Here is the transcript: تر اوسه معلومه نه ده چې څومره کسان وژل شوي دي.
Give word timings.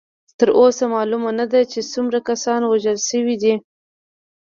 تر 0.39 0.49
اوسه 0.59 0.83
معلومه 0.95 1.29
نه 1.39 1.45
ده 1.51 1.59
چې 1.71 1.79
څومره 1.91 2.19
کسان 2.29 2.61
وژل 2.65 2.97
شوي 3.09 3.35
دي. 3.41 3.53